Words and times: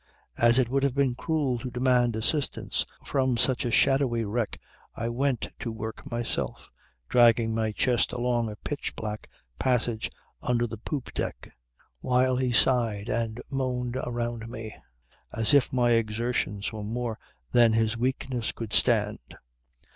As 0.39 0.57
it 0.57 0.67
would 0.67 0.81
have 0.81 0.95
been 0.95 1.13
cruel 1.13 1.59
to 1.59 1.69
demand 1.69 2.15
assistance 2.15 2.87
from 3.05 3.37
such 3.37 3.65
a 3.65 3.69
shadowy 3.69 4.25
wreck 4.25 4.59
I 4.95 5.09
went 5.09 5.49
to 5.59 5.71
work 5.71 6.09
myself, 6.09 6.71
dragging 7.07 7.53
my 7.53 7.71
chest 7.71 8.11
along 8.11 8.49
a 8.49 8.55
pitch 8.55 8.95
black 8.95 9.29
passage 9.59 10.09
under 10.41 10.65
the 10.65 10.79
poop 10.79 11.13
deck, 11.13 11.51
while 11.99 12.35
he 12.35 12.51
sighed 12.51 13.09
and 13.09 13.39
moaned 13.51 13.95
around 13.95 14.49
me 14.49 14.75
as 15.33 15.53
if 15.53 15.71
my 15.71 15.91
exertions 15.91 16.73
were 16.73 16.81
more 16.81 17.19
than 17.51 17.73
his 17.73 17.95
weakness 17.95 18.51
could 18.51 18.73
stand. 18.73 19.19